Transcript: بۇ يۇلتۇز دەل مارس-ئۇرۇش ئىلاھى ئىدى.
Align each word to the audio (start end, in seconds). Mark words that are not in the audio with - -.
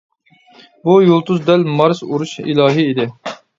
بۇ 0.89 0.95
يۇلتۇز 1.09 1.45
دەل 1.51 1.67
مارس-ئۇرۇش 1.83 2.35
ئىلاھى 2.47 2.89
ئىدى. 2.89 3.11